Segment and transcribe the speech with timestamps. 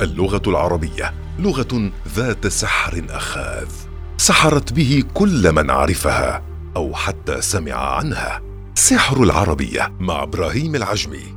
[0.00, 3.68] اللغة العربية لغة ذات سحر أخاذ
[4.16, 6.42] سحرت به كل من عرفها
[6.76, 8.42] أو حتى سمع عنها.
[8.74, 11.34] سحر العربية مع إبراهيم العجمي.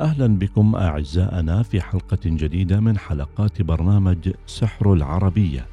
[0.00, 5.66] أهلا بكم أعزائنا في حلقة جديدة من حلقات برنامج سحر العربية.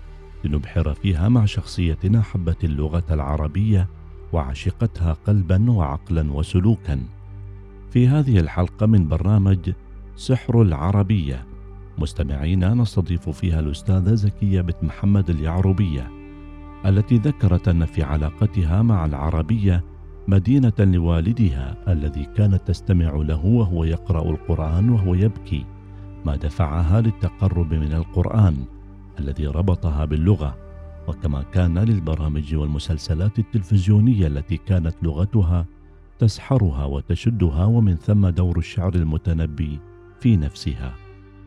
[0.44, 1.98] لنبحر فيها مع شخصيه
[2.34, 3.88] حبت اللغة العربية
[4.34, 7.00] وعشقتها قلبا وعقلا وسلوكا.
[7.92, 9.72] في هذه الحلقة من برنامج
[10.18, 11.53] سحر العربية.
[11.98, 16.12] مستمعينا نستضيف فيها الأستاذة زكية بنت محمد اليعربية
[16.86, 19.84] التي ذكرت أن في علاقتها مع العربية
[20.28, 25.66] مدينة لوالدها الذي كانت تستمع له وهو يقرأ القرآن وهو يبكي
[26.26, 28.66] ما دفعها للتقرب من القرآن
[29.20, 30.56] الذي ربطها باللغة
[31.08, 35.66] وكما كان للبرامج والمسلسلات التلفزيونية التي كانت لغتها
[36.20, 39.80] تسحرها وتشدها ومن ثم دور الشعر المتنبي
[40.20, 41.03] في نفسها.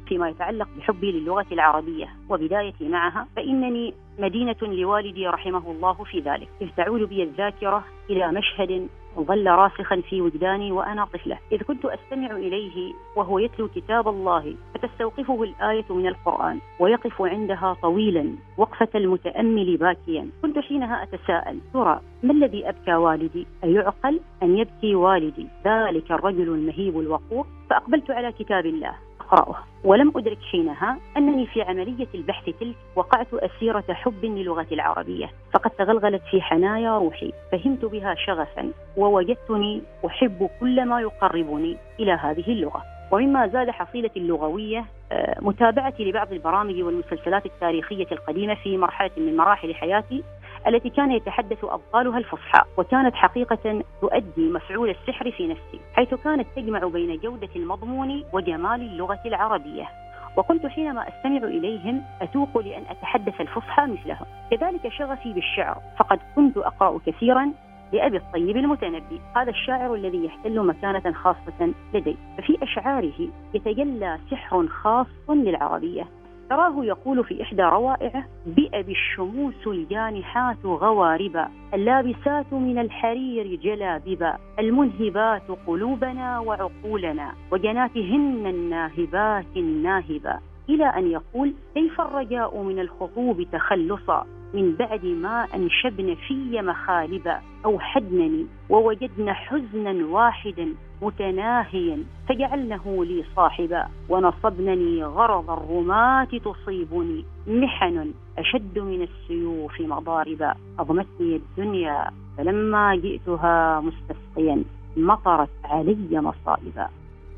[0.08, 6.68] فيما يتعلق بحبي للغة العربية وبدايتي معها فإنني مدينة لوالدي رحمه الله في ذلك إذ
[6.76, 8.88] تعود بي الذاكرة إلى مشهد
[9.20, 15.42] ظل راسخا في وجداني وأنا طفلة إذ كنت أستمع إليه وهو يتلو كتاب الله فتستوقفه
[15.42, 22.68] الآية من القرآن ويقف عندها طويلا وقفة المتأمل باكيا كنت حينها أتساءل ترى ما الذي
[22.68, 28.94] أبكى والدي؟ أيعقل أن يبكي والدي؟ ذلك الرجل المهيب الوقور فأقبلت على كتاب الله
[29.26, 35.70] أقرأه ولم أدرك حينها أنني في عملية البحث تلك وقعت أسيرة حب للغة العربية فقد
[35.70, 42.82] تغلغلت في حنايا روحي فهمت بها شغفا ووجدتني أحب كل ما يقربني إلى هذه اللغة.
[43.12, 49.74] ومما زاد حصيلتي اللغوية آه، متابعتي لبعض البرامج والمسلسلات التاريخية القديمة في مرحلة من مراحل
[49.74, 50.22] حياتي
[50.66, 56.78] التي كان يتحدث أبطالها الفصحى وكانت حقيقة تؤدي مفعول السحر في نفسي حيث كانت تجمع
[56.78, 59.88] بين جودة المضمون وجمال اللغة العربية.
[60.36, 64.26] وكنت حينما أستمع إليهم أتوق لأن أتحدث الفصحى مثلهم.
[64.50, 67.52] كذلك شغفي بالشعر فقد كنت أقرأ كثيرا
[67.92, 69.20] لأبي الطيب المتنبي.
[69.36, 72.16] هذا الشاعر الذي يحتل مكانة خاصة لدي.
[72.38, 76.06] ففي أشعاره يتجلى سحر خاص للعربية.
[76.50, 86.38] تراه يقول في إحدى روائعه بئب الشموس الجانحات غواربا اللابسات من الحرير جلاببا المنهبات قلوبنا
[86.38, 90.38] وعقولنا وجناتهن الناهبات الناهبا.
[90.68, 98.46] إلى أن يقول كيف الرجاء من الخطوب تخلصا؟ من بعد ما أنشبن في مخالبا أوحدنني
[98.68, 100.68] ووجدن حزنا واحدا
[101.02, 101.98] متناهيا
[102.28, 110.54] فجعلنه لي صاحبا ونصبنني غرض الرماة تصيبني محن أشد من السيوف مضاربا.
[110.78, 114.64] أضمتني الدنيا فلما جئتها مستسقيا
[114.96, 116.88] مطرت علي مصائبا.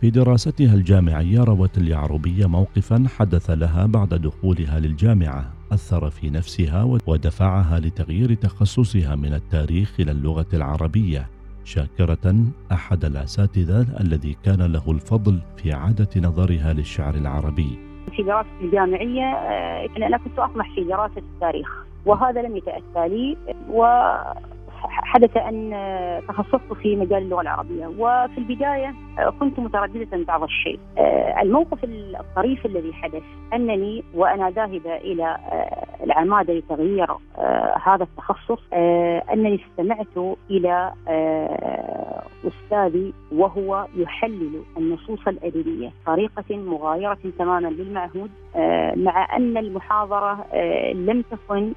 [0.00, 5.57] في دراستها الجامعية روت اليعربية موقفا حدث لها بعد دخولها للجامعة.
[5.72, 11.26] أثر في نفسها ودفعها لتغيير تخصصها من التاريخ إلى اللغة العربية
[11.64, 12.34] شاكرة
[12.72, 17.78] أحد الأساتذة الذي كان له الفضل في إعادة نظرها للشعر العربي.
[18.16, 21.68] في دراستي الجامعية آه، أنا كنت أطمح في دراسة التاريخ
[22.06, 23.36] وهذا لم يتأتى لي
[23.70, 23.86] و
[24.82, 25.72] حدث أن
[26.28, 27.86] تخصصت في مجال اللغة العربية.
[27.86, 28.94] وفي البداية
[29.40, 30.78] كنت مترددة بعض الشيء.
[31.42, 33.22] الموقف الطريف الذي حدث
[33.54, 35.36] أنني وأنا ذاهبة إلى
[36.04, 37.06] العمادة لتغيير
[37.84, 38.60] هذا التخصص
[39.32, 40.92] أنني استمعت إلى
[42.46, 48.30] أستاذي وهو يحلل النصوص الأدبية طريقة مغايرة تماما للمعهود
[48.96, 50.44] مع أن المحاضرة
[50.92, 51.72] لم تكن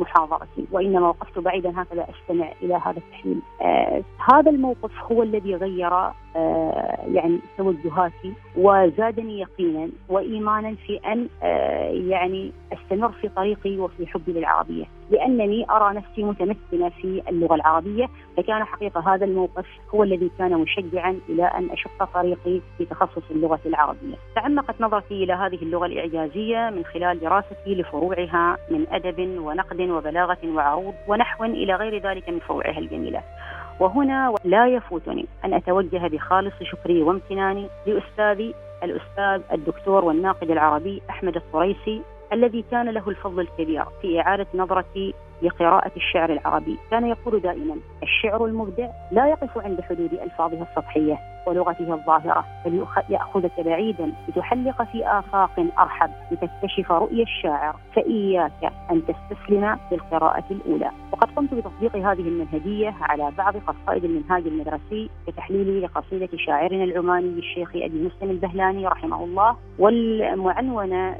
[0.00, 3.40] محاضرتي وإنما وقفت بعيدا هكذا أستمع إلى هذا التحليل.
[3.62, 6.14] آه هذا الموقف هو الذي غير آه
[7.14, 14.84] يعني توجهاتي وزادني يقينا وايمانا في أن آه يعني أستمر في طريقي وفي حبي للعربية
[15.10, 21.18] لأنني أرى نفسي متمكنه في اللغة العربية فكان حقيقة هذا الموقف هو الذي كان مشجعا
[21.28, 24.14] إلى أن أشق طريقي في تخصص اللغة العربية.
[24.34, 30.94] تعمقت نظرتي إلى هذه اللغة الإعجازية من خلال دراستي لفروعها من أدب ونقد وبلاغة وعروض
[31.08, 33.22] ونحو إلى غير ذلك من فروعها الجميلة.
[33.80, 35.26] وهنا لا يفوتني.
[35.44, 43.08] أن أتوجه بخالص شكري وامتناني لأستاذي الأستاذ الدكتور والناقد العربي أحمد الطريسي الذي كان له
[43.08, 46.78] الفضل الكبير في إعادة نظرتي لقراءة الشعر العربي.
[46.90, 53.60] كان يقول دائما الشعر المبدع لا يقف عند حدود ألفاظها السطحية ولغته الظاهرة بل يأخذك
[53.60, 57.76] بعيدا لتحلق في آفاق أرحب لتكتشف رؤية الشاعر.
[57.94, 60.90] فإياك أن تستسلم للقراءة الأولى.
[61.12, 67.70] وقد قمت بتطبيق هذه المنهجية على بعض قصائد المنهاج المدرسي بتحليلي لقصيدة شاعرنا العماني الشيخ
[67.74, 71.14] أبي مسلم البهلاني رحمه الله والمعنونة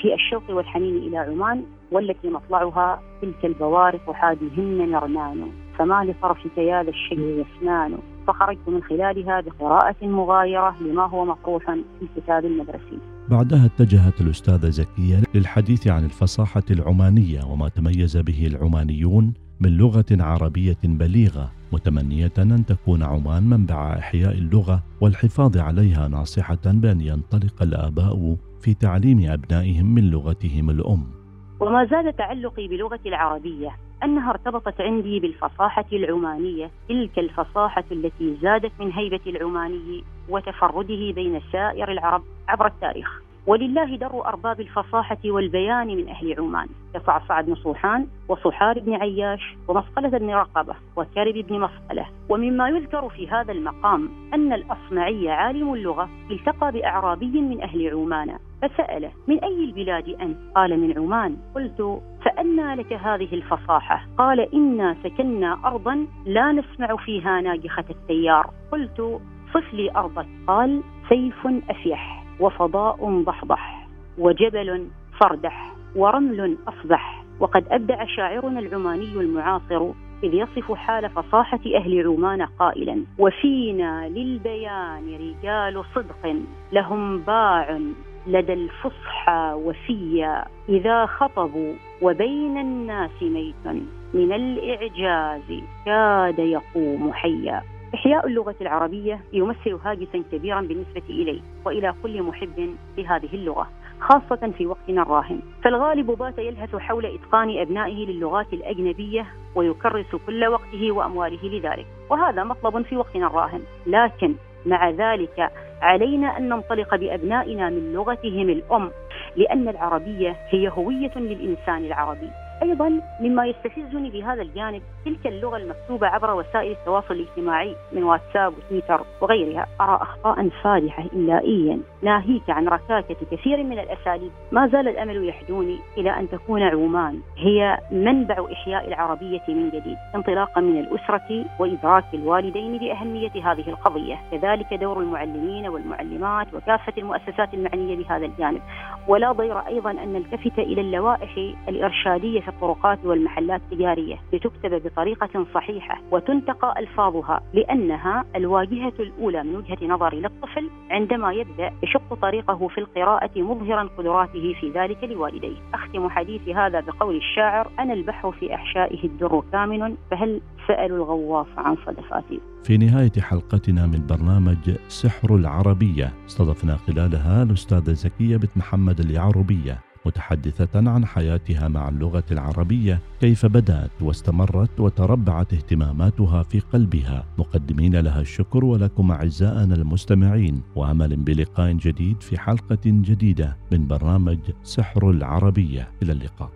[0.00, 5.48] في الشوق والحنين إلى عمان والتي مطلعها تلك البوارق حادهن نرنان
[5.78, 12.02] فما لطرفك يا ذا الشيء يسنان؟ فخرجت من خلالها بقراءة مغايرة لما هو مطروح في
[12.02, 12.98] الكتاب المدرسي
[13.30, 20.78] بعدها اتجهت الأستاذة زكية للحديث عن الفصاحة العمانية وما تميز به العمانيون من لغة عربية
[20.84, 28.74] بليغة متمنية أن تكون عمان منبع إحياء اللغة والحفاظ عليها ناصحة بأن ينطلق الآباء في
[28.74, 31.23] تعليم أبنائهم من لغتهم الأم.
[31.64, 33.70] وما زاد تعلقي بلغتي العربية
[34.04, 41.92] أنها ارتبطت عندي بالفصاحة العمانية تلك الفصاحة التي زادت من هيبة العماني وتفرده بين سائر
[41.92, 43.22] العرب عبر التاريخ.
[43.46, 50.08] ولله در أرباب الفصاحة والبيان من أهل عمان كصعصع بن صوحان وصحار بن عياش ومصقلة
[50.08, 52.06] بن رقبة وكرب بن مصقلة.
[52.28, 58.38] ومما يذكر في هذا المقام أن الأصمعي عالم اللغة التقى بأعرابي من أهل عمان.
[58.68, 61.36] فسأله من أي البلاد أنت؟ قال من عمان.
[61.54, 64.06] قلت فأنى لك هذه الفصاحة.
[64.18, 68.50] قال إنا سكننا أرضا لا نسمع فيها ناجخة التيار.
[68.72, 69.20] قلت
[69.54, 70.26] صف لي أرضك.
[70.46, 73.88] قال سيف أفيح وفضاء ضحضح
[74.18, 74.88] وجبل
[75.20, 79.90] فردح ورمل أصبح وقد أبدع شاعرنا العماني المعاصر
[80.22, 86.36] إذ يصف حال فصاحة أهل عمان قائلا وفينا للبيان رجال صدق
[86.72, 87.80] لهم باع
[88.26, 93.66] لدى الفصحى وفيا إذا خطبوا وبين الناس ميت
[94.14, 97.62] من الإعجاز كاد يقوم حيا.
[97.94, 103.68] إحياء اللغة العربية يمثل هاجسا كبيرا بالنسبة إلي وإلى كل محب لهذه اللغة.
[104.00, 105.40] خاصة في وقتنا الراهن.
[105.64, 111.86] فالغالب بات يلهث حول إتقان أبنائه للغات الأجنبية ويكرس كل وقته وأمواله لذلك.
[112.10, 113.60] وهذا مطلب في وقتنا الراهن.
[113.86, 114.34] لكن
[114.66, 115.50] مع ذلك
[115.82, 118.90] علينا أن ننطلق بأبنائنا من لغتهم الأم
[119.36, 122.30] لأن العربية هي هوية للإنسان العربي.
[122.62, 129.00] أيضا مما يستفزني بهذا الجانب تلك اللغة المكتوبة عبر وسائل التواصل الاجتماعي من واتساب وتويتر
[129.20, 129.66] وغيرها.
[129.80, 134.30] أرى اخطاء فادحة املائيا ناهيك عن ركاكة كثير من الأساليب.
[134.52, 140.60] ما زال الأمل يحدوني إلى أن تكون عمان هي منبع إحياء العربية من جديد انطلاقا
[140.60, 144.18] من الأسرة وإدراك الوالدين لاهميه هذه القضية.
[144.30, 148.62] كذلك دور المعلمين والمعلمات وكافة المؤسسات المعنية بهذا الجانب.
[149.08, 156.00] ولا ضير أيضا أن نلتفت إلى اللوائح الإرشادية في الطرقات والمحلات التجارية لتكتب بطريقة صحيحة
[156.10, 163.30] وتنتقى ألفاظها لأنها الواجهة الأولى من وجهة نظري للطفل عندما يبدأ يشق طريقه في القراءة
[163.36, 165.56] مظهرا قدراته في ذلك لوالديه.
[165.74, 171.76] أختم حديثي هذا بقول الشاعر أنا البحر في أحشائه الدر كامن فهل سألوا الغواص عن
[171.86, 179.93] صدفاتي؟ في نهاية حلقتنا من برنامج سحر العربية استضفنا خلالها الأستاذة زكية بنت محمد اليعربية.
[180.06, 187.24] متحدثة عن حياتها مع اللغة العربية كيف بدأت واستمرت وتربعت اهتماماتها في قلبها.
[187.38, 190.62] مقدمين لها الشكر ولكم أعزائنا المستمعين.
[190.76, 195.88] وأمل بلقاء جديد في حلقة جديدة من برنامج سحر العربية.
[196.02, 196.50] إلى اللقاء.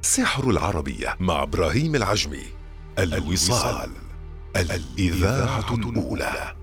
[0.00, 2.44] سحر العربية مع إبراهيم العجمي.
[2.98, 3.90] الوصال.
[4.56, 6.57] الإذاعة الأولى.